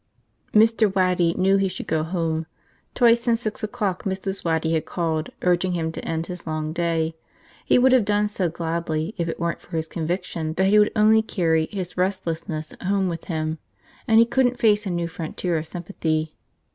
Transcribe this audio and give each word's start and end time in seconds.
Mr. 0.51 0.91
Waddy 0.95 1.35
knew 1.35 1.57
he 1.57 1.67
should 1.67 1.85
go 1.85 2.01
home. 2.01 2.47
Twice 2.95 3.21
since 3.21 3.41
six 3.41 3.61
o'clock 3.63 4.01
Mrs. 4.01 4.43
Waddy 4.43 4.73
had 4.73 4.85
called, 4.87 5.29
urging 5.43 5.73
him 5.73 5.91
to 5.91 6.03
end 6.03 6.25
his 6.25 6.47
long 6.47 6.73
day. 6.73 7.13
He 7.65 7.77
would 7.77 7.91
have 7.91 8.03
done 8.03 8.27
so 8.27 8.49
gladly 8.49 9.13
if 9.19 9.29
it 9.29 9.39
weren't 9.39 9.61
for 9.61 9.77
his 9.77 9.87
conviction 9.87 10.53
that 10.53 10.69
he 10.69 10.79
would 10.79 10.91
only 10.95 11.21
carry 11.21 11.67
his 11.71 11.97
restlessness 11.97 12.73
home 12.81 13.09
with 13.09 13.25
him, 13.25 13.59
and 14.07 14.17
he 14.17 14.25
couldn't 14.25 14.57
face 14.57 14.87
a 14.87 14.89
new 14.89 15.07
frontier 15.07 15.55
of 15.55 15.67
sympathy. 15.67 16.33